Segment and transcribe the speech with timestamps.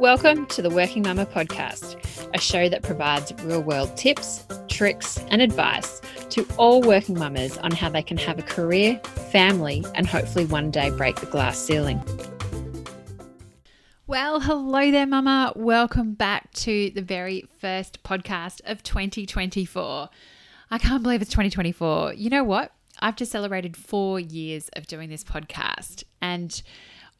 [0.00, 1.96] Welcome to the Working Mumma podcast,
[2.34, 7.70] a show that provides real world tips, tricks, and advice to all working mamas on
[7.70, 8.98] how they can have a career,
[9.30, 12.02] family, and hopefully one day break the glass ceiling.
[14.08, 15.52] Well, hello there, Mama.
[15.54, 20.08] Welcome back to the very first podcast of 2024.
[20.72, 22.14] I can't believe it's 2024.
[22.14, 22.72] You know what?
[22.98, 26.02] I've just celebrated four years of doing this podcast.
[26.20, 26.60] And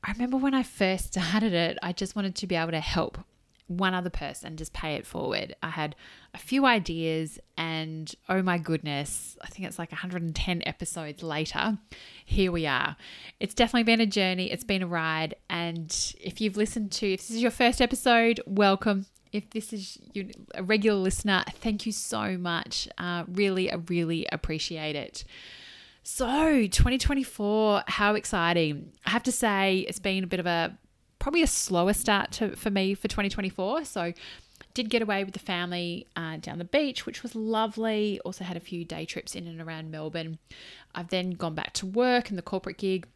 [0.04, 3.18] I remember when I first started it, I just wanted to be able to help
[3.66, 5.56] one other person just pay it forward.
[5.62, 5.96] I had
[6.34, 11.78] a few ideas, and oh my goodness, I think it's like 110 episodes later.
[12.26, 12.96] Here we are.
[13.40, 15.36] It's definitely been a journey, it's been a ride.
[15.48, 19.06] And if you've listened to, if this is your first episode, welcome.
[19.32, 19.98] If this is
[20.54, 22.86] a regular listener, thank you so much.
[22.98, 25.24] Uh, really, really appreciate it.
[26.06, 28.92] So, 2024, how exciting.
[29.06, 30.76] I have to say, it's been a bit of a
[31.18, 33.86] probably a slower start to, for me for 2024.
[33.86, 34.12] So,
[34.74, 38.20] did get away with the family uh, down the beach, which was lovely.
[38.22, 40.38] Also, had a few day trips in and around Melbourne.
[40.94, 43.06] I've then gone back to work and the corporate gig,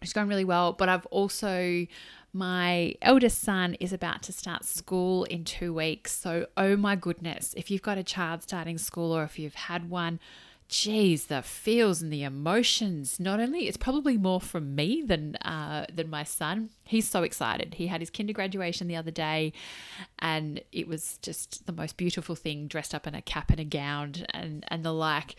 [0.00, 0.74] is going really well.
[0.74, 1.88] But I've also
[2.32, 6.12] my eldest son is about to start school in two weeks.
[6.12, 9.90] So, oh my goodness, if you've got a child starting school or if you've had
[9.90, 10.20] one,
[10.72, 13.20] geez, the feels and the emotions.
[13.20, 16.70] Not only it's probably more from me than uh, than my son.
[16.84, 17.74] He's so excited.
[17.74, 19.52] He had his kinder graduation the other day,
[20.18, 23.64] and it was just the most beautiful thing, dressed up in a cap and a
[23.64, 25.36] gown and and the like.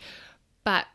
[0.62, 0.86] But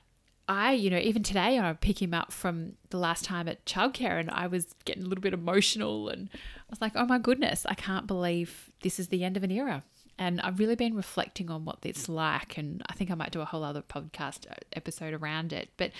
[0.48, 4.20] I, you know, even today I pick him up from the last time at childcare
[4.20, 7.66] and I was getting a little bit emotional and I was like, oh my goodness,
[7.68, 9.84] I can't believe this is the end of an era.
[10.20, 13.40] And I've really been reflecting on what it's like, and I think I might do
[13.40, 15.70] a whole other podcast uh, episode around it.
[15.78, 15.92] But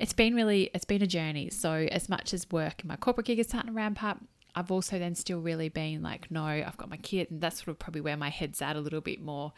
[0.00, 1.50] it's been really, it's been a journey.
[1.50, 4.18] So as much as work and my corporate gig is starting to ramp up,
[4.56, 7.68] I've also then still really been like, no, I've got my kid, and that's sort
[7.68, 9.52] of probably where my head's at a little bit more.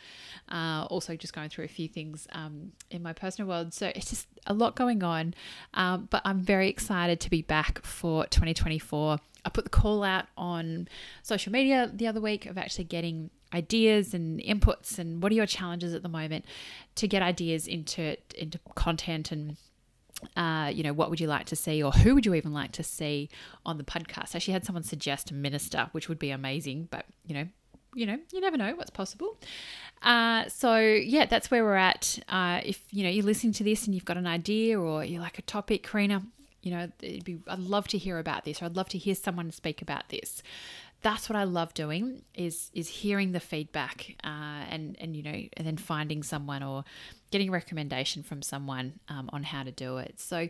[0.50, 4.10] Uh, also, just going through a few things um, in my personal world, so it's
[4.10, 5.34] just a lot going on.
[5.74, 9.18] Um, but I'm very excited to be back for 2024.
[9.44, 10.88] I put the call out on
[11.22, 15.46] social media the other week of actually getting ideas and inputs and what are your
[15.46, 16.44] challenges at the moment
[16.94, 19.56] to get ideas into into content and
[20.36, 22.72] uh, you know, what would you like to see, or who would you even like
[22.72, 23.28] to see
[23.66, 24.34] on the podcast?
[24.34, 27.48] I actually had someone suggest a minister, which would be amazing, but you know,
[27.94, 29.36] you know, you never know what's possible.
[30.02, 32.18] Uh, so yeah, that's where we're at.
[32.28, 35.20] Uh, if you know you're listening to this and you've got an idea or you
[35.20, 36.22] like a topic, Karina,
[36.62, 39.14] you know, it'd be I'd love to hear about this, or I'd love to hear
[39.14, 40.42] someone speak about this
[41.02, 45.30] that's what I love doing is is hearing the feedback uh, and and you know
[45.56, 46.84] and then finding someone or
[47.30, 50.20] getting recommendation from someone um, on how to do it.
[50.20, 50.48] So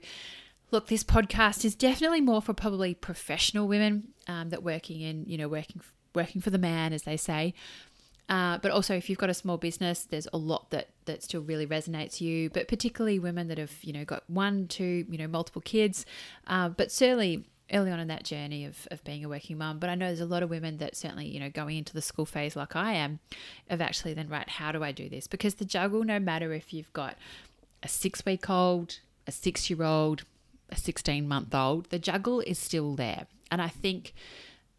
[0.71, 5.39] look, this podcast is definitely more for probably professional women um, that working in you
[5.39, 5.81] know working
[6.15, 7.55] working for the man as they say.
[8.29, 11.43] Uh, but also, if you've got a small business, there's a lot that that still
[11.43, 12.49] really resonates you.
[12.51, 16.07] But particularly women that have you know got one, two, you know, multiple kids.
[16.47, 19.79] Uh, but certainly early on in that journey of, of being a working mum.
[19.79, 22.03] But I know there's a lot of women that certainly, you know, going into the
[22.03, 23.21] school phase like I am,
[23.71, 25.27] of actually then, right, how do I do this?
[25.27, 27.17] Because the juggle, no matter if you've got
[27.83, 30.25] a six week old, a six year old,
[30.71, 33.27] a 16 month old, the juggle is still there.
[33.51, 34.15] And I think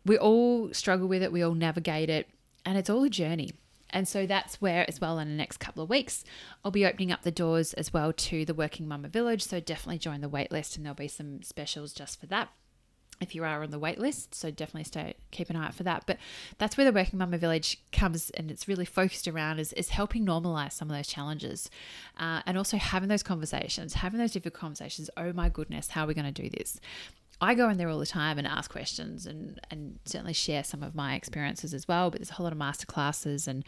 [0.06, 2.28] we all struggle with it, we all navigate it,
[2.66, 3.52] and it's all a journey.
[3.92, 6.24] And so that's where, as well, in the next couple of weeks,
[6.66, 9.44] I'll be opening up the doors as well to the Working Mumma Village.
[9.44, 12.50] So definitely join the waitlist, and there'll be some specials just for that
[13.24, 14.36] if you are on the wait list.
[14.36, 16.04] So definitely stay keep an eye out for that.
[16.06, 16.18] But
[16.58, 20.26] that's where the Working Mumma Village comes and it's really focused around is, is helping
[20.26, 21.70] normalize some of those challenges
[22.20, 25.10] uh, and also having those conversations, having those difficult conversations.
[25.18, 26.80] Oh my goodness, how are we going to do this?
[27.42, 30.84] I go in there all the time and ask questions and and certainly share some
[30.84, 32.10] of my experiences as well.
[32.10, 33.66] But there's a whole lot of master classes and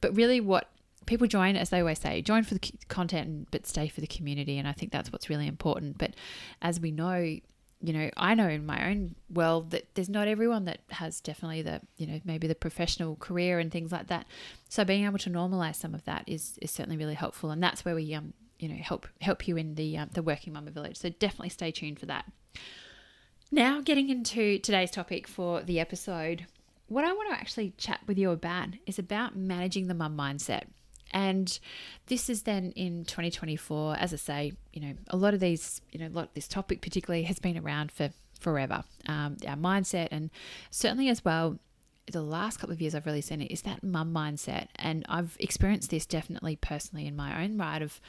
[0.00, 0.70] but really what
[1.06, 4.58] people join as they always say join for the content but stay for the community
[4.58, 6.14] and i think that's what's really important but
[6.60, 7.38] as we know
[7.80, 11.62] you know, I know in my own world that there's not everyone that has definitely
[11.62, 14.26] the, you know, maybe the professional career and things like that.
[14.68, 17.84] So being able to normalize some of that is is certainly really helpful, and that's
[17.84, 20.96] where we um you know help help you in the um, the working mumma village.
[20.96, 22.24] So definitely stay tuned for that.
[23.50, 26.46] Now, getting into today's topic for the episode,
[26.88, 30.64] what I want to actually chat with you about is about managing the mum mindset.
[31.12, 31.58] And
[32.06, 36.00] this is then in 2024, as I say, you know, a lot of these, you
[36.00, 38.84] know, a lot this topic particularly has been around for forever.
[39.06, 40.30] Um, our mindset, and
[40.70, 41.58] certainly as well,
[42.10, 44.68] the last couple of years I've really seen it is that mum mindset.
[44.76, 48.00] And I've experienced this definitely personally in my own right of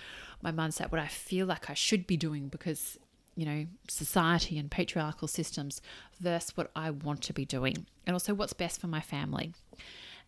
[0.42, 2.98] my mindset, what I feel like I should be doing because
[3.40, 5.82] you know, society and patriarchal systems
[6.20, 9.54] versus what I want to be doing, and also what's best for my family.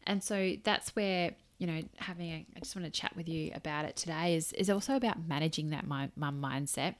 [0.07, 3.51] And so that's where you know having a, I just want to chat with you
[3.53, 6.95] about it today is is also about managing that my, my mindset.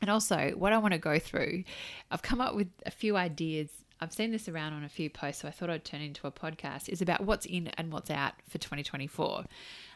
[0.00, 1.62] And also, what I want to go through,
[2.10, 3.70] I've come up with a few ideas.
[4.00, 6.32] I've seen this around on a few posts, so I thought I'd turn into a
[6.32, 6.88] podcast.
[6.88, 9.44] Is about what's in and what's out for 2024,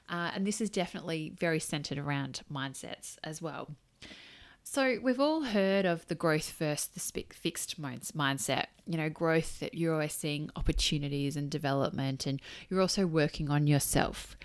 [0.09, 3.69] uh, and this is definitely very centered around mindsets as well.
[4.65, 8.67] So, we've all heard of the growth versus the fixed mindset.
[8.87, 13.67] You know, growth that you're always seeing opportunities and development, and you're also working on
[13.67, 14.37] yourself.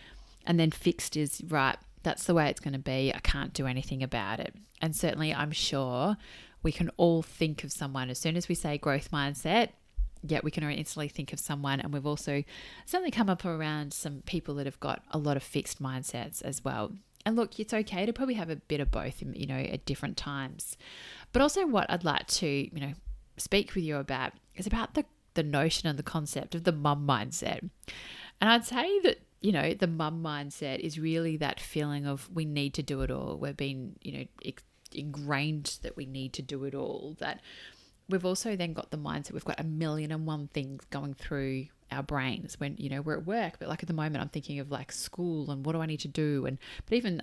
[0.45, 3.11] And then fixed is right, that's the way it's going to be.
[3.13, 4.55] I can't do anything about it.
[4.81, 6.17] And certainly, I'm sure
[6.61, 9.69] we can all think of someone as soon as we say growth mindset.
[10.25, 12.45] Yet we can instantly think of someone, and we've also
[12.85, 16.63] certainly come up around some people that have got a lot of fixed mindsets as
[16.63, 16.93] well.
[17.25, 20.17] And look, it's okay to probably have a bit of both, you know, at different
[20.17, 20.77] times.
[21.31, 22.93] But also, what I'd like to, you know,
[23.37, 27.07] speak with you about is about the, the notion and the concept of the mum
[27.07, 27.59] mindset.
[28.41, 32.45] And I'd say that, you know, the mum mindset is really that feeling of we
[32.45, 33.37] need to do it all.
[33.37, 34.51] We've been, you know,
[34.93, 37.15] ingrained that we need to do it all.
[37.19, 37.39] That
[38.09, 41.67] we've also then got the mindset we've got a million and one things going through
[41.93, 44.59] our brains when you know we're at work but like at the moment i'm thinking
[44.59, 47.21] of like school and what do i need to do and but even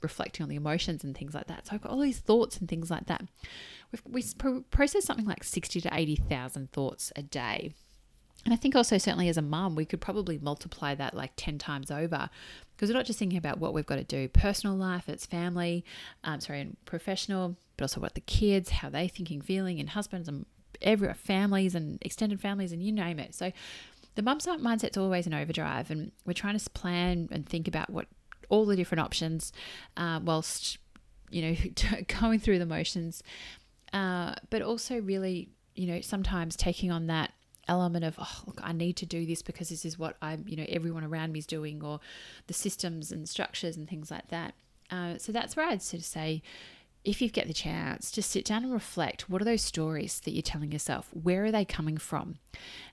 [0.00, 1.66] reflecting on the emotions and things like that.
[1.66, 3.22] So i've got all these thoughts and things like that.
[3.92, 7.72] We've, we process something like 60 to 80,000 thoughts a day.
[8.44, 11.58] And I think also, certainly as a mum, we could probably multiply that like 10
[11.58, 12.30] times over
[12.74, 15.84] because we're not just thinking about what we've got to do personal life, it's family,
[16.22, 20.28] um, sorry, and professional, but also what the kids, how they're thinking, feeling, and husbands
[20.28, 20.46] and
[20.80, 23.34] every families and extended families, and you name it.
[23.34, 23.52] So
[24.18, 28.06] the mum mindset's always in overdrive, and we're trying to plan and think about what
[28.48, 29.52] all the different options,
[29.96, 30.78] uh, whilst
[31.30, 31.56] you know
[32.20, 33.22] going through the motions,
[33.92, 37.32] uh, but also really you know sometimes taking on that
[37.68, 40.56] element of oh look I need to do this because this is what I'm you
[40.56, 42.00] know everyone around me is doing or
[42.48, 44.54] the systems and structures and things like that.
[44.90, 46.42] Uh, so that's where I'd sort of say
[47.08, 49.30] if you get the chance, just sit down and reflect.
[49.30, 51.08] What are those stories that you're telling yourself?
[51.14, 52.36] Where are they coming from?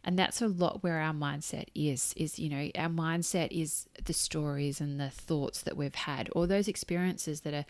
[0.06, 2.14] And that's a lot where our mindset is.
[2.16, 6.48] Is you know our mindset is the stories and the thoughts that we've had, or
[6.48, 7.66] those experiences that are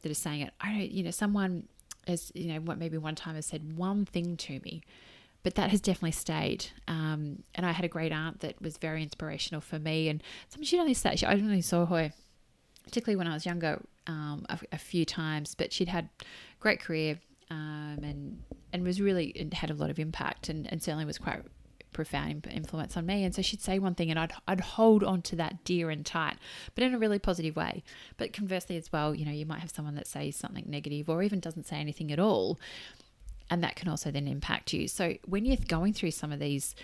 [0.00, 0.54] that are saying it.
[0.62, 0.90] I don't.
[0.90, 1.68] You know, someone
[2.06, 4.80] has you know what maybe one time has said one thing to me,
[5.42, 6.68] but that has definitely stayed.
[6.88, 10.08] Um, and I had a great aunt that was very inspirational for me.
[10.08, 12.12] And something she'd only say, I don't only saw her,
[12.84, 16.08] particularly when I was younger, um, a, a, few times, but she'd had
[16.60, 17.18] great career
[17.50, 18.42] um, and
[18.72, 21.42] and was really had a lot of impact and, and certainly was quite
[21.92, 23.22] profound influence on me.
[23.24, 26.04] And so she'd say one thing, and I'd I'd hold on to that dear and
[26.04, 26.36] tight,
[26.74, 27.84] but in a really positive way.
[28.16, 31.22] But conversely, as well, you know, you might have someone that says something negative or
[31.22, 32.58] even doesn't say anything at all,
[33.50, 34.88] and that can also then impact you.
[34.88, 36.74] So when you're going through some of these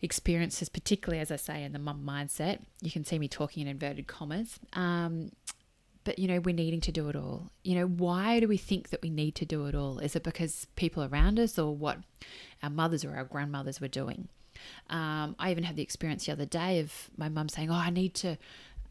[0.00, 3.68] experiences, particularly as I say in the mum mindset, you can see me talking in
[3.68, 4.58] inverted commas.
[4.72, 5.32] Um,
[6.04, 7.50] but you know we're needing to do it all.
[7.64, 9.98] You know why do we think that we need to do it all?
[9.98, 11.98] Is it because people around us or what
[12.62, 14.28] our mothers or our grandmothers were doing?
[14.90, 17.90] Um, i even had the experience the other day of my mum saying oh i
[17.90, 18.36] need to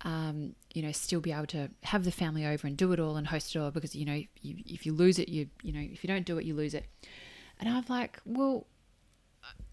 [0.02, 3.18] um, you know still be able to have the family over and do it all
[3.18, 5.80] and host it all because you know you, if you lose it you you know
[5.80, 6.86] if you don't do it you lose it.
[7.60, 8.68] And i'm like well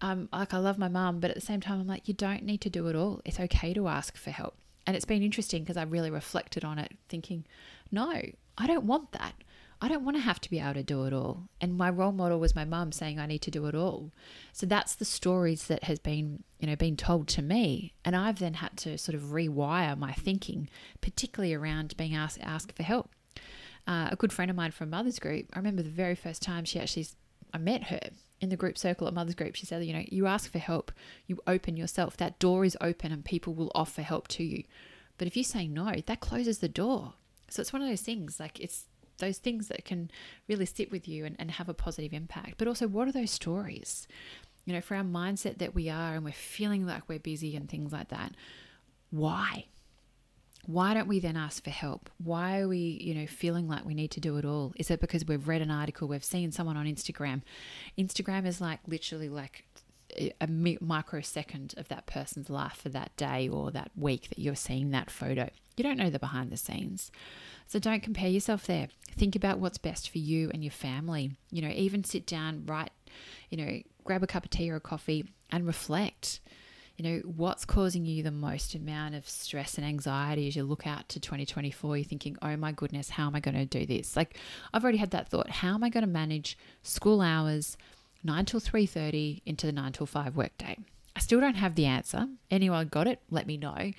[0.01, 2.43] um, like I love my mum, but at the same time, I'm like, you don't
[2.43, 3.21] need to do it all.
[3.25, 4.55] It's okay to ask for help.
[4.85, 7.45] And it's been interesting because I really reflected on it, thinking,
[7.91, 8.21] no,
[8.57, 9.33] I don't want that.
[9.81, 11.49] I don't want to have to be able to do it all.
[11.59, 14.11] And my role model was my mum saying I need to do it all.
[14.53, 17.93] So that's the stories that has been, you know, been told to me.
[18.05, 20.69] And I've then had to sort of rewire my thinking,
[21.01, 23.09] particularly around being asked ask for help.
[23.87, 26.65] Uh, a good friend of mine from Mother's Group, I remember the very first time
[26.65, 27.07] she actually
[27.53, 27.99] I met her
[28.41, 30.91] in the group circle at Mother's Group, she said, you know, you ask for help,
[31.27, 34.63] you open yourself, that door is open and people will offer help to you.
[35.17, 37.13] But if you say no, that closes the door.
[37.49, 38.85] So it's one of those things, like it's
[39.17, 40.11] those things that can
[40.47, 42.55] really sit with you and, and have a positive impact.
[42.57, 44.07] But also, what are those stories?
[44.65, 47.69] You know, for our mindset that we are and we're feeling like we're busy and
[47.69, 48.33] things like that,
[49.11, 49.67] why?
[50.65, 52.09] Why don't we then ask for help?
[52.23, 54.73] Why are we, you know, feeling like we need to do it all?
[54.77, 57.41] Is it because we've read an article, we've seen someone on Instagram?
[57.97, 59.65] Instagram is like literally like
[60.39, 64.91] a microsecond of that person's life for that day or that week that you're seeing
[64.91, 65.49] that photo.
[65.77, 67.11] You don't know the behind the scenes.
[67.67, 68.87] So don't compare yourself there.
[69.17, 71.31] Think about what's best for you and your family.
[71.51, 72.91] You know, even sit down, write,
[73.49, 76.39] you know, grab a cup of tea or a coffee and reflect
[76.97, 80.87] you know, what's causing you the most amount of stress and anxiety as you look
[80.87, 81.97] out to 2024?
[81.97, 84.15] You're thinking, oh my goodness, how am I going to do this?
[84.15, 84.37] Like,
[84.73, 85.49] I've already had that thought.
[85.49, 87.77] How am I going to manage school hours,
[88.23, 90.77] 9 till 3.30 into the 9 till 5 workday?
[91.15, 92.27] I still don't have the answer.
[92.49, 93.19] Anyone got it?
[93.29, 93.91] Let me know.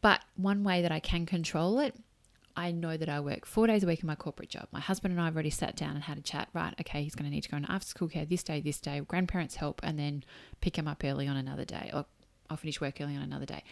[0.00, 1.94] But one way that I can control it
[2.58, 4.66] I know that I work four days a week in my corporate job.
[4.72, 6.48] My husband and I have already sat down and had a chat.
[6.52, 8.80] Right, okay, he's going to need to go into after school care this day, this
[8.80, 10.24] day, grandparents help, and then
[10.60, 12.04] pick him up early on another day, or
[12.50, 13.62] I'll finish work early on another day.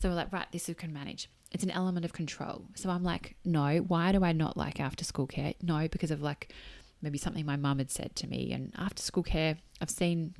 [0.00, 1.30] So we're like, right, this we can manage.
[1.52, 2.64] It's an element of control.
[2.74, 5.54] So I'm like, no, why do I not like after school care?
[5.62, 6.52] No, because of like
[7.00, 8.52] maybe something my mum had said to me.
[8.52, 10.34] And after school care, I've seen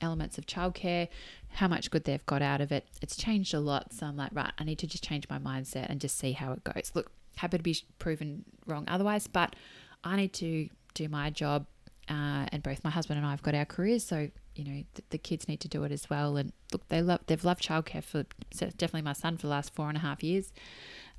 [0.00, 1.08] elements of childcare,
[1.50, 2.86] how much good they've got out of it.
[3.02, 3.92] It's changed a lot.
[3.92, 6.52] So I'm like, right, I need to just change my mindset and just see how
[6.52, 6.92] it goes.
[6.94, 9.56] Look, happy to be proven wrong otherwise, but
[10.04, 11.66] I need to do my job.
[12.08, 15.02] Uh, and both my husband and I have got our careers, so you know the,
[15.10, 16.36] the, kids need to do it as well.
[16.36, 19.88] And look, they love they've loved childcare for definitely my son for the last four
[19.88, 20.52] and a half years,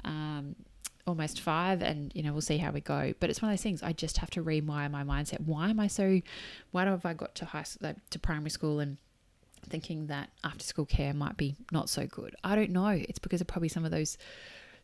[0.04, 0.56] um,
[1.08, 3.14] almost five, and you know we'll see how we go.
[3.20, 5.40] But it's one of those things I just have to rewire my mindset.
[5.40, 6.22] Why am I so?
[6.72, 8.98] Why have I got to high like, to primary school and
[9.70, 12.36] thinking that after school care might be not so good?
[12.44, 12.90] I don't know.
[12.90, 14.18] It's because of probably some of those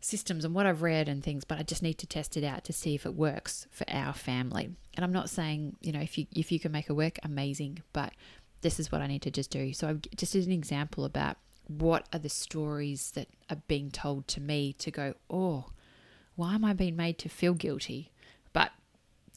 [0.01, 2.63] systems and what I've read and things, but I just need to test it out
[2.65, 4.69] to see if it works for our family.
[4.95, 7.83] And I'm not saying, you know, if you if you can make it work, amazing,
[7.93, 8.13] but
[8.61, 9.73] this is what I need to just do.
[9.73, 11.37] So just as an example about
[11.67, 15.65] what are the stories that are being told to me to go, oh,
[16.35, 18.11] why am I being made to feel guilty?
[18.53, 18.71] But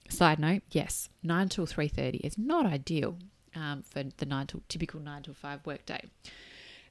[0.08, 3.18] side note, yes, nine till three thirty is not ideal
[3.54, 6.08] um, for the nine till typical nine till five workday.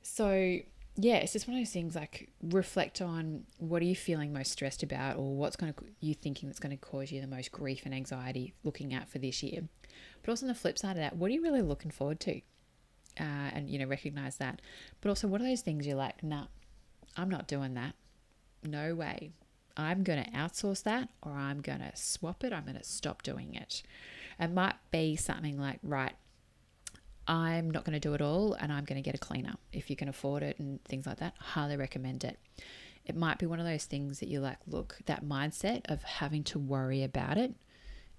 [0.03, 0.59] So
[0.95, 4.51] yeah, it's just one of those things like reflect on what are you feeling most
[4.51, 7.51] stressed about or what's going to you thinking that's going to cause you the most
[7.51, 9.63] grief and anxiety looking at for this year.
[10.21, 12.41] But also on the flip side of that, what are you really looking forward to?
[13.19, 14.61] Uh, and you know, recognize that.
[14.99, 16.45] But also, what are those things you're like, nah,
[17.15, 17.95] I'm not doing that.
[18.63, 19.31] No way.
[19.77, 22.51] I'm going to outsource that or I'm going to swap it.
[22.51, 23.83] I'm going to stop doing it.
[24.39, 26.13] It might be something like, right,
[27.27, 29.89] I'm not going to do it all and I'm going to get a cleaner if
[29.89, 31.35] you can afford it and things like that.
[31.39, 32.39] Highly recommend it.
[33.05, 36.43] It might be one of those things that you're like, look, that mindset of having
[36.45, 37.53] to worry about it,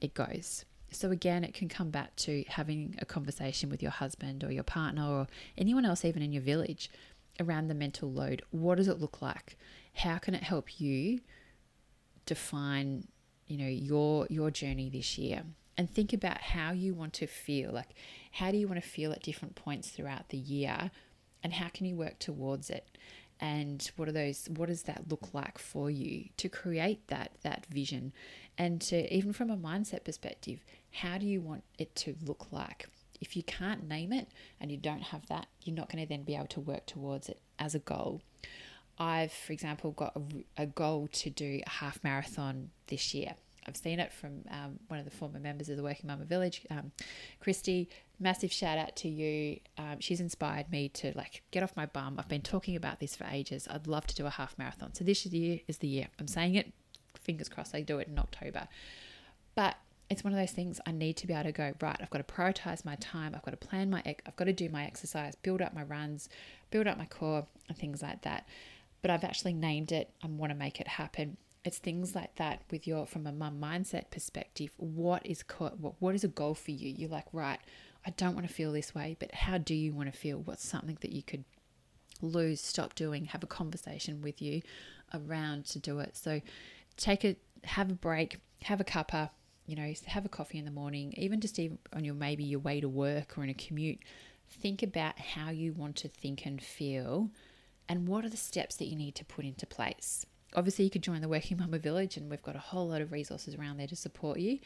[0.01, 0.65] it goes.
[0.91, 4.65] So, again, it can come back to having a conversation with your husband or your
[4.65, 6.91] partner or anyone else, even in your village,
[7.41, 8.43] around the mental load.
[8.51, 9.57] What does it look like?
[9.95, 11.21] How can it help you
[12.27, 13.09] define,
[13.47, 15.45] you know, your your journey this year?
[15.77, 17.73] And think about how you want to feel.
[17.73, 17.95] Like,
[18.33, 20.91] how do you want to feel at different points throughout the year,
[21.43, 22.87] and how can you work towards it?
[23.41, 24.49] And what are those?
[24.49, 28.13] What does that look like for you to create that that vision,
[28.57, 30.61] and to even from a mindset perspective,
[30.93, 32.89] how do you want it to look like?
[33.21, 34.29] If you can't name it
[34.61, 37.29] and you don't have that, you're not going to then be able to work towards
[37.29, 38.21] it as a goal.
[38.99, 43.35] I've, for example, got a, a goal to do a half marathon this year
[43.67, 46.63] I've seen it from um, one of the former members of the Working Mumma Village,
[46.71, 46.93] um,
[47.41, 47.89] Christy.
[48.19, 49.61] Massive shout out to you.
[49.79, 52.17] Um, she's inspired me to like get off my bum.
[52.19, 53.67] I've been talking about this for ages.
[53.71, 54.95] I'd love to do a half marathon.
[54.95, 56.09] So this year is the year.
[56.19, 56.73] I'm saying it.
[57.21, 58.69] Fingers crossed, I do it in October.
[59.55, 59.77] But
[60.11, 61.97] it's one of those things I need to be able to go right.
[62.01, 63.35] I've got to prioritize my time.
[63.35, 64.03] I've got to plan my.
[64.05, 66.29] I've got to do my exercise, build up my runs,
[66.71, 68.47] build up my core, and things like that.
[69.01, 70.11] But I've actually named it.
[70.23, 73.59] I want to make it happen it's things like that with your from a mum
[73.61, 76.95] mindset perspective what is what, what is a goal for you?
[76.97, 77.61] You're like right
[78.05, 80.39] i don't want to feel this way but how do you want to feel?
[80.39, 81.45] What's something that you could
[82.21, 84.63] lose stop doing have a conversation with you
[85.15, 86.17] around to do it?
[86.17, 86.41] So
[86.97, 89.31] take a have a break have a cuppa
[89.67, 92.61] you know have a coffee in the morning even just even on your maybe your
[92.61, 93.99] way to work or in a commute
[94.51, 97.31] think about how you want to think and feel
[97.89, 101.03] and what are the steps that you need to put into place obviously you could
[101.03, 103.87] join the Working Mumma Village, and we've got a whole lot of resources around there
[103.87, 104.59] to support you,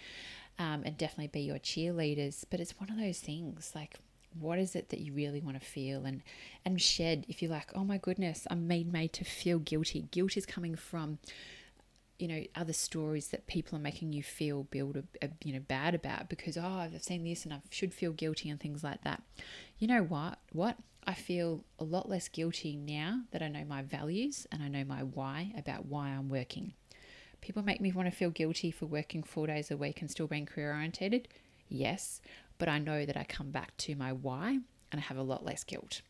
[0.59, 2.45] um, and definitely be your cheerleaders.
[2.51, 3.97] But it's one of those things like.
[4.39, 6.23] What is it that you really want to feel and
[6.63, 10.09] and shed if you're like, oh my goodness, I'm made made to feel guilty.
[10.11, 11.19] Guilt is coming from
[12.19, 15.61] you know other stories that people are making you feel build a, a, you know
[15.61, 19.03] bad about because oh I've seen this and I should feel guilty and things like
[19.05, 19.23] that.
[19.79, 20.39] You know what?
[20.53, 24.69] What I feel a lot less guilty now that I know my values and I
[24.69, 26.73] know my why about why I'm working.
[27.41, 30.27] People make me want to feel guilty for working four days a week and still
[30.27, 31.29] being career orientated.
[31.69, 32.21] Yes,
[32.59, 34.59] but I know that I come back to my why
[34.91, 36.01] and I have a lot less guilt.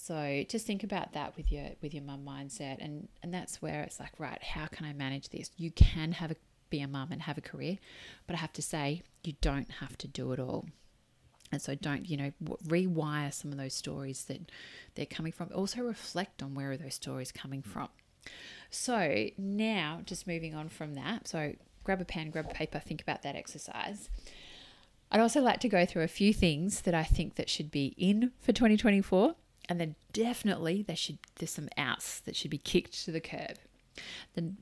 [0.00, 3.82] So just think about that with your with your mum mindset and and that's where
[3.82, 5.50] it's like right how can I manage this?
[5.56, 6.36] You can have a
[6.70, 7.78] be a mum and have a career,
[8.26, 10.66] but I have to say you don't have to do it all.
[11.50, 12.32] And so don't, you know,
[12.66, 14.50] rewire some of those stories that
[14.94, 15.48] they're coming from.
[15.54, 17.88] Also reflect on where are those stories coming from.
[18.70, 21.26] So now, just moving on from that.
[21.26, 24.10] So grab a pen, grab a paper, think about that exercise.
[25.10, 27.94] I'd also like to go through a few things that I think that should be
[27.96, 29.34] in for 2024,
[29.68, 33.58] and then definitely there should there's some outs that should be kicked to the curb.
[34.34, 34.54] The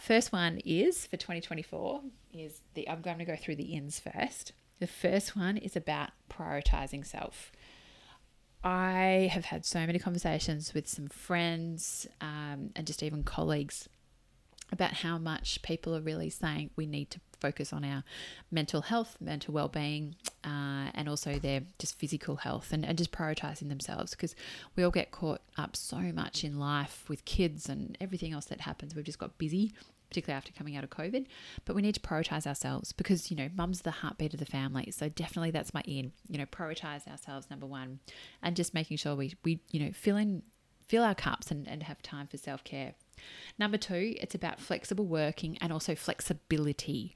[0.00, 2.02] first one is for 2024
[2.34, 4.52] is the I'm going to go through the ins first.
[4.80, 7.52] The first one is about prioritizing self.
[8.62, 13.88] I have had so many conversations with some friends um, and just even colleagues
[14.72, 18.04] about how much people are really saying we need to focus on our
[18.50, 23.68] mental health, mental well-being, uh, and also their just physical health, and, and just prioritizing
[23.68, 24.34] themselves because
[24.76, 28.60] we all get caught up so much in life with kids and everything else that
[28.60, 28.94] happens.
[28.94, 29.72] We've just got busy,
[30.10, 31.26] particularly after coming out of COVID.
[31.64, 34.90] But we need to prioritize ourselves because, you know, mum's the heartbeat of the family.
[34.90, 38.00] So definitely that's my in, you know, prioritize ourselves, number one,
[38.42, 40.42] and just making sure we, we you know, fill in,
[40.88, 42.94] fill our cups and, and have time for self care.
[43.58, 47.14] Number two, it's about flexible working and also flexibility.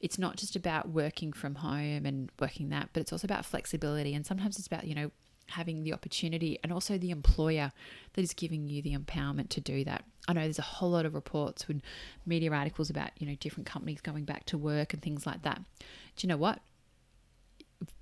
[0.00, 4.14] It's not just about working from home and working that, but it's also about flexibility.
[4.14, 5.10] And sometimes it's about, you know,
[5.48, 7.72] having the opportunity and also the employer
[8.14, 10.04] that is giving you the empowerment to do that.
[10.28, 11.82] I know there's a whole lot of reports and
[12.26, 15.62] media articles about, you know, different companies going back to work and things like that.
[15.78, 16.60] Do you know what?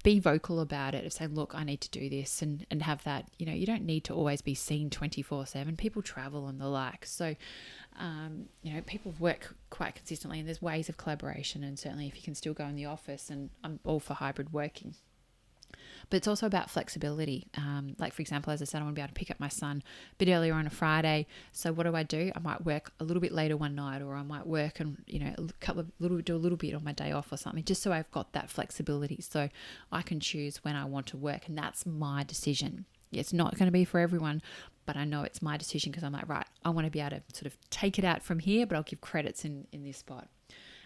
[0.03, 1.05] Be vocal about it.
[1.05, 3.29] of saying look, I need to do this and, and have that.
[3.39, 5.77] You know, you don't need to always be seen 24 7.
[5.77, 7.07] People travel and the like.
[7.07, 7.35] So,
[7.99, 11.65] um, you know, people work quite consistently and there's ways of collaboration.
[11.65, 14.53] And certainly if you can still go in the office, and I'm all for hybrid
[14.53, 14.95] working
[16.11, 17.47] but it's also about flexibility.
[17.57, 19.41] Um, like, for example, as I said, I want to be able to pick up
[19.41, 21.27] my son a bit earlier on a Friday.
[21.53, 22.33] So, what do I do?
[22.35, 25.19] I might work a little bit later one night, or I might work and, you
[25.19, 27.65] know, a couple of little, do a little bit on my day off or something,
[27.65, 29.21] just so I've got that flexibility.
[29.21, 29.49] So,
[29.93, 32.87] I can choose when I want to work, and that's my decision.
[33.13, 34.43] It's not going to be for everyone,
[34.87, 37.11] but I know it's my decision because I'm like, right, I want to be able
[37.11, 39.99] to sort of take it out from here, but I'll give credits in, in this
[39.99, 40.29] spot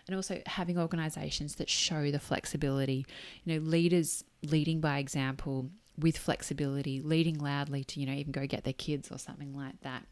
[0.08, 3.06] and also having organizations that show the flexibility.
[3.44, 8.46] You know, leaders leading by example with flexibility, leading loudly to, you know, even go
[8.46, 10.04] get their kids or something like that.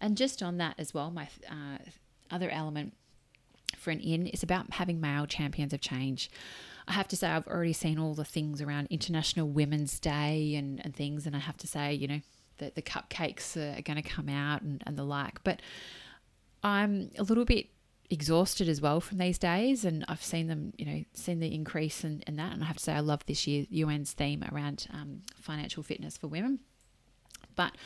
[0.00, 1.78] And just on that as well, my uh,
[2.30, 2.94] other element
[3.76, 6.30] for an in is about having male champions of change.
[6.86, 10.84] I have to say, I've already seen all the things around International Women's Day and,
[10.84, 12.20] and things, and I have to say, you know,
[12.58, 15.42] the, the cupcakes are going to come out and, and the like.
[15.44, 15.62] But
[16.62, 17.68] I'm a little bit
[18.10, 22.02] exhausted as well from these days and I've seen them you know seen the increase
[22.02, 24.88] in, in that and I have to say I love this year UN's theme around
[24.92, 26.60] um, financial fitness for women.
[27.54, 27.76] But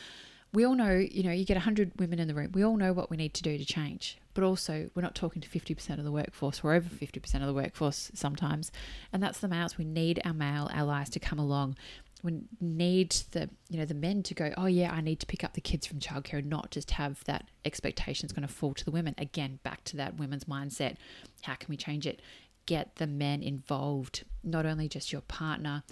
[0.55, 2.93] we all know you know you get 100 women in the room we all know
[2.93, 6.03] what we need to do to change but also we're not talking to 50% of
[6.03, 8.71] the workforce we're over 50% of the workforce sometimes
[9.11, 11.75] and that's the males we need our male allies to come along
[12.23, 15.43] we need the you know the men to go oh yeah i need to pick
[15.43, 18.73] up the kids from childcare and not just have that expectation is going to fall
[18.73, 19.15] to the women.
[19.17, 20.95] Again back to that women's mindset.
[21.41, 22.21] How can we change it?
[22.65, 25.83] Get the men involved not only just your partner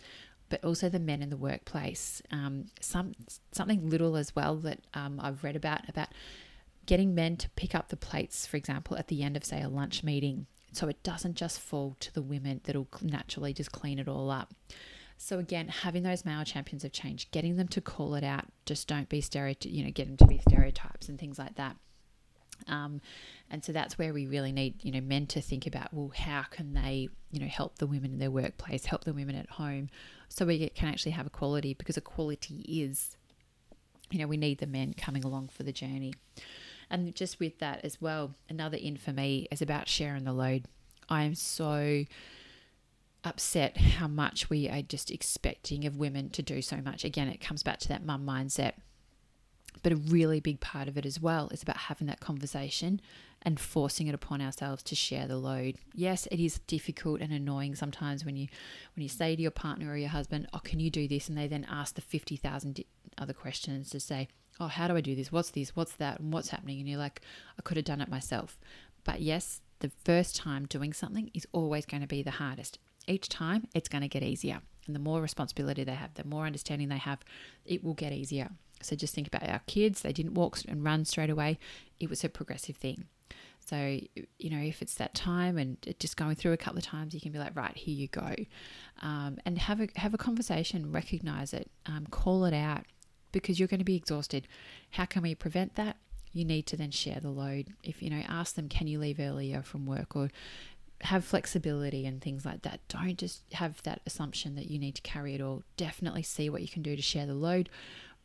[0.49, 2.21] but also the men in the workplace.
[2.29, 3.13] Um, some
[3.51, 6.09] something little as well that um, i've read about about
[6.85, 9.69] getting men to pick up the plates for example at the end of say a
[9.69, 14.07] lunch meeting so it doesn't just fall to the women that'll naturally just clean it
[14.07, 14.53] all up
[15.17, 18.87] so again, having those male champions of change, getting them to call it out, just
[18.87, 21.75] don't be stereotype, you know, get them to be stereotypes and things like that.
[22.67, 23.01] Um,
[23.49, 26.43] and so that's where we really need, you know, men to think about, well, how
[26.49, 29.89] can they, you know, help the women in their workplace, help the women at home,
[30.29, 33.17] so we can actually have equality because equality is,
[34.11, 36.13] you know, we need the men coming along for the journey.
[36.89, 40.65] And just with that as well, another in for me is about sharing the load.
[41.09, 42.05] I am so
[43.23, 47.03] upset how much we are just expecting of women to do so much.
[47.03, 48.73] Again, it comes back to that mum mindset.
[49.81, 53.01] But a really big part of it as well is about having that conversation
[53.41, 55.75] and forcing it upon ourselves to share the load.
[55.93, 58.47] Yes, it is difficult and annoying sometimes when you
[58.95, 61.37] when you say to your partner or your husband, "Oh, can you do this?" and
[61.37, 62.83] they then ask the 50,000
[63.17, 64.27] other questions to say,
[64.59, 65.31] "Oh, how do I do this?
[65.31, 65.75] What's this?
[65.75, 66.19] What's that?
[66.19, 67.21] And what's happening?" And you're like,
[67.57, 68.59] "I could have done it myself."
[69.03, 73.29] But yes, the first time doing something is always going to be the hardest each
[73.29, 74.61] time it's going to get easier.
[74.85, 77.19] And the more responsibility they have, the more understanding they have,
[77.65, 78.49] it will get easier.
[78.81, 80.01] So just think about our kids.
[80.01, 81.57] They didn't walk and run straight away,
[81.99, 83.05] it was a progressive thing.
[83.65, 83.99] So,
[84.39, 87.21] you know, if it's that time and just going through a couple of times, you
[87.21, 88.35] can be like, right, here you go.
[89.01, 92.83] Um, and have a, have a conversation, recognize it, um, call it out
[93.31, 94.47] because you're going to be exhausted.
[94.91, 95.95] How can we prevent that?
[96.33, 97.67] You need to then share the load.
[97.83, 100.29] If, you know, ask them, can you leave earlier from work or
[101.03, 102.79] have flexibility and things like that.
[102.87, 105.63] Don't just have that assumption that you need to carry it all.
[105.75, 107.69] Definitely see what you can do to share the load,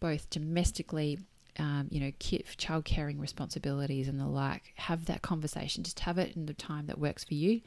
[0.00, 1.18] both domestically,
[1.58, 2.12] um, you know,
[2.56, 4.72] child caring responsibilities and the like.
[4.76, 5.82] Have that conversation.
[5.82, 7.60] Just have it in the time that works for you.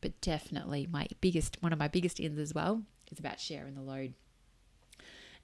[0.00, 3.82] But definitely, my biggest, one of my biggest ins as well, is about sharing the
[3.82, 4.14] load.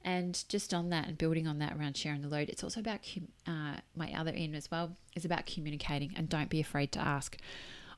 [0.02, 3.00] And just on that and building on that around sharing the load, it's also about
[3.46, 7.36] uh, my other end as well, is about communicating and don't be afraid to ask.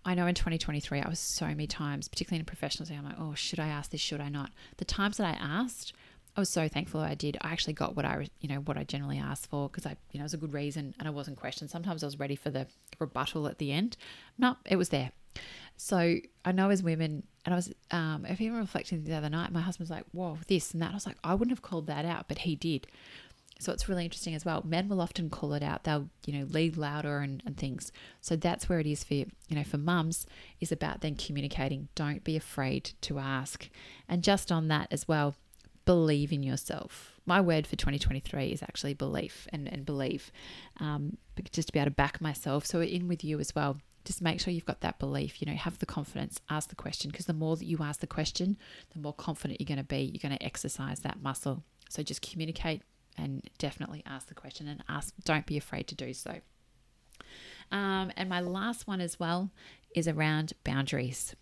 [0.06, 3.34] I know in 2023, I was so many times, particularly in professional I'm like, oh,
[3.34, 4.00] should I ask this?
[4.00, 4.52] Should I not?
[4.76, 5.92] The times that I asked,
[6.36, 7.36] I was so thankful I did.
[7.40, 10.18] I actually got what I, you know, what I generally asked for because I, you
[10.18, 11.70] know, it was a good reason and I wasn't questioned.
[11.70, 12.68] Sometimes I was ready for the
[13.00, 13.96] rebuttal at the end.
[14.38, 15.10] No, it was there.
[15.76, 19.60] So I know as women, and I was, um, even reflecting the other night, my
[19.60, 20.92] husband's like, whoa, this and that.
[20.92, 22.86] I was like, I wouldn't have called that out, but he did.
[23.58, 24.62] So it's really interesting as well.
[24.66, 25.84] Men will often call it out.
[25.84, 27.90] They'll, you know, lead louder and, and things.
[28.20, 30.26] So that's where it is for, you you know, for mums
[30.60, 31.88] is about then communicating.
[31.94, 33.68] Don't be afraid to ask.
[34.08, 35.36] And just on that as well,
[35.86, 37.18] believe in yourself.
[37.24, 40.30] My word for 2023 is actually belief and, and believe,
[40.78, 41.16] um,
[41.50, 42.66] just to be able to back myself.
[42.66, 43.78] So in with you as well.
[44.04, 47.10] Just make sure you've got that belief, you know, have the confidence, ask the question,
[47.10, 48.56] because the more that you ask the question,
[48.92, 50.02] the more confident you're going to be.
[50.02, 51.64] You're going to exercise that muscle.
[51.88, 52.82] So just communicate,
[53.16, 56.40] and definitely ask the question and ask don't be afraid to do so.
[57.72, 59.50] Um, and my last one as well
[59.94, 61.34] is around boundaries.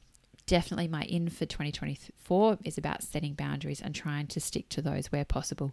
[0.47, 5.07] Definitely my in for 2024 is about setting boundaries and trying to stick to those
[5.07, 5.73] where possible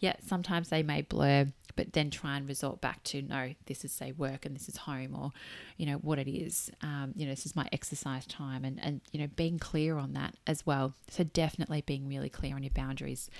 [0.00, 3.92] yet sometimes they may blur but then try and resort back to no this is
[3.92, 5.32] say work and this is home or
[5.76, 6.70] you know what it is.
[6.82, 10.12] Um, you know this is my exercise time and and you know being clear on
[10.14, 10.94] that as well.
[11.08, 13.30] So definitely being really clear on your boundaries.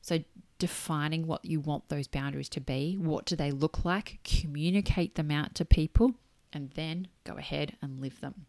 [0.00, 0.20] So
[0.58, 5.30] defining what you want those boundaries to be what do they look like communicate them
[5.30, 6.14] out to people
[6.52, 8.46] and then go ahead and live them.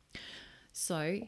[0.74, 1.22] So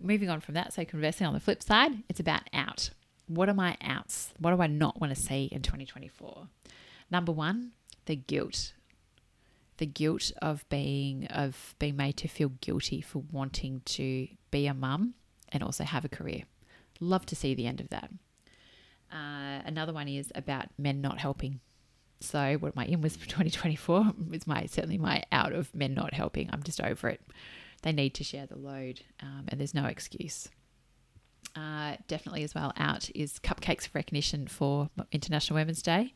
[0.00, 2.90] moving on from that so conversely on the flip side it's about out
[3.26, 6.48] what are my outs what do i not want to see in 2024
[7.10, 7.72] Number one,
[8.06, 8.72] the guilt.
[9.76, 14.74] The guilt of being of being made to feel guilty for wanting to be a
[14.74, 15.14] mum
[15.50, 16.42] and also have a career.
[17.00, 18.10] Love to see the end of that.
[19.12, 21.60] Uh, another one is about men not helping.
[22.20, 26.14] So what my in was for 2024 is my certainly my out of men not
[26.14, 26.50] helping.
[26.52, 27.20] I'm just over it.
[27.82, 30.48] They need to share the load, um, and there's no excuse.
[31.56, 36.12] Uh, definitely as well out is cupcakes of recognition for International Women's Day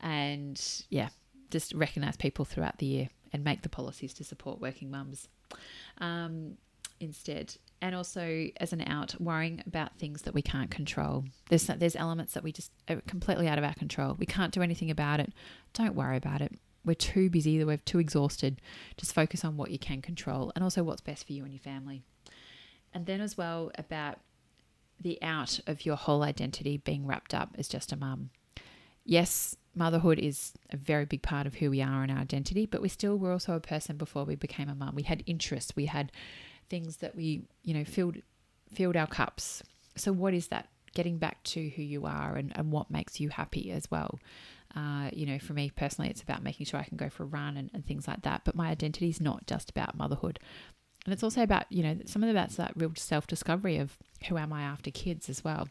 [0.00, 1.08] and yeah,
[1.50, 5.28] just recognize people throughout the year and make the policies to support working mums
[5.98, 6.56] um,
[7.00, 7.56] instead.
[7.80, 11.24] And also, as an out, worrying about things that we can't control.
[11.48, 14.16] There's there's elements that we just are completely out of our control.
[14.18, 15.32] We can't do anything about it.
[15.74, 16.54] Don't worry about it.
[16.84, 17.62] We're too busy.
[17.62, 18.60] We're too exhausted.
[18.96, 21.60] Just focus on what you can control, and also what's best for you and your
[21.60, 22.02] family.
[22.92, 24.18] And then as well about
[25.00, 28.30] the out of your whole identity being wrapped up as just a mum.
[29.04, 32.82] Yes, motherhood is a very big part of who we are and our identity, but
[32.82, 34.94] we still were also a person before we became a mum.
[34.94, 36.12] We had interests, we had
[36.68, 38.18] things that we, you know, filled
[38.72, 39.62] filled our cups.
[39.96, 40.68] So what is that?
[40.94, 44.18] Getting back to who you are and, and what makes you happy as well.
[44.74, 47.26] Uh, you know, for me personally, it's about making sure I can go for a
[47.26, 48.42] run and, and things like that.
[48.44, 50.38] But my identity is not just about motherhood.
[51.04, 53.96] And it's also about, you know, some of that's that real self discovery of
[54.28, 55.68] who am I after kids as well.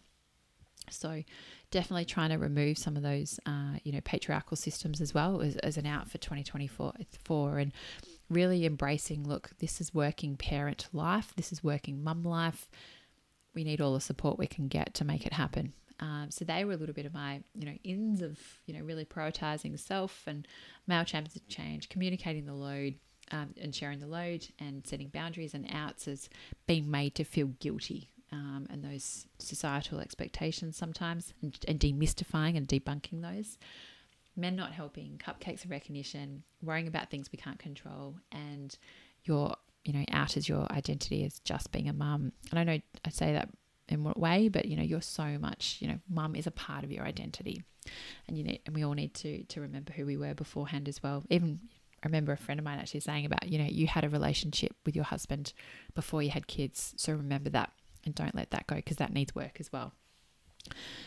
[0.89, 1.23] So
[1.69, 5.57] definitely trying to remove some of those, uh, you know, patriarchal systems as well as,
[5.57, 7.73] as an out for 2024 for, and
[8.29, 12.69] really embracing, look, this is working parent life, this is working mum life.
[13.53, 15.73] We need all the support we can get to make it happen.
[15.99, 18.81] Um, so they were a little bit of my, you know, ins of, you know,
[18.81, 20.47] really prioritizing self and
[20.85, 22.95] male champions of change, communicating the load,
[23.31, 26.29] um, and sharing the load and setting boundaries and outs as
[26.65, 32.67] being made to feel guilty um, and those societal expectations sometimes and, and demystifying and
[32.67, 33.57] debunking those.
[34.35, 38.77] Men not helping, cupcakes of recognition, worrying about things we can't control, and
[39.23, 42.31] your, you know, out as your identity as just being a mum.
[42.51, 43.49] And I know I say that
[43.89, 46.83] in what way, but you know, you're so much, you know, mum is a part
[46.83, 47.63] of your identity.
[48.27, 51.01] And you need, and we all need to to remember who we were beforehand as
[51.01, 51.23] well.
[51.29, 51.61] Even
[52.03, 54.75] I remember a friend of mine actually saying about, you know, you had a relationship
[54.85, 55.53] with your husband
[55.95, 56.93] before you had kids.
[56.97, 57.71] So remember that
[58.05, 59.93] and don't let that go because that needs work as well.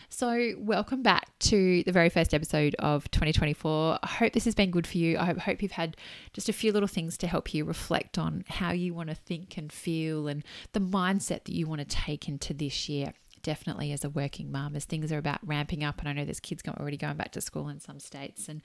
[0.09, 3.99] So, welcome back to the very first episode of 2024.
[4.01, 5.17] I hope this has been good for you.
[5.17, 5.95] I hope you've had
[6.33, 9.57] just a few little things to help you reflect on how you want to think
[9.57, 13.13] and feel and the mindset that you want to take into this year.
[13.43, 16.39] Definitely as a working mum, as things are about ramping up, and I know there's
[16.39, 18.61] kids already going back to school in some states, and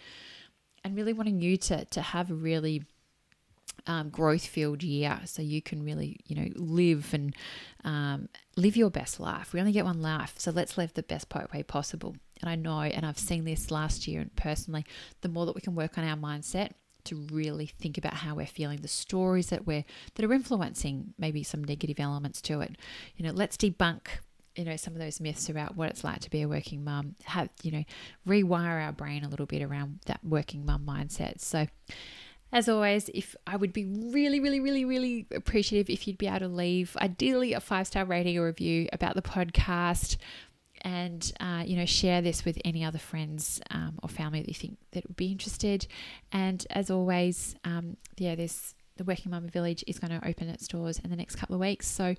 [0.86, 2.84] and really wanting you to to have a really
[3.88, 7.34] um, growth filled year so you can really you know live and
[7.84, 9.52] um, live your best life.
[9.52, 12.16] We only get one life so let's live the best way possible.
[12.40, 14.84] And i know and i've seen this last year and personally
[15.22, 16.72] the more that we can work on our mindset
[17.04, 21.42] to really think about how we're feeling the stories that we're that are influencing maybe
[21.42, 22.76] some negative elements to it.
[23.16, 24.06] You know let's debunk
[24.56, 27.14] you know some of those myths about what it's like to be a working mum
[27.24, 27.84] have you know
[28.26, 31.66] rewire our brain a little bit around that working mum mindset so
[32.52, 36.38] as always, if I would be really, really, really, really appreciative if you'd be able
[36.38, 40.16] to leave ideally a five star rating or review about the podcast,
[40.82, 44.54] and uh, you know share this with any other friends um, or family that you
[44.54, 45.86] think that would be interested.
[46.32, 50.68] And as always, um, yeah, this the Working Mumma Village is going to open its
[50.68, 51.86] doors in the next couple of weeks.
[51.86, 52.14] So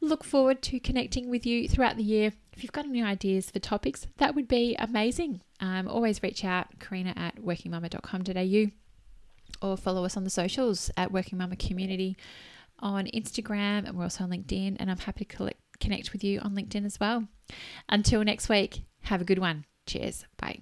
[0.00, 2.32] look forward to connecting with you throughout the year.
[2.52, 5.42] If you've got any ideas for topics, that would be amazing.
[5.60, 8.70] Um, always reach out, Karina at workingmumma.com.au
[9.62, 12.16] or follow us on the socials at Working Mumma Community
[12.80, 14.76] on Instagram, and we're also on LinkedIn.
[14.78, 17.26] And I'm happy to connect with you on LinkedIn as well.
[17.88, 19.64] Until next week, have a good one.
[19.86, 20.24] Cheers.
[20.36, 20.60] Bye.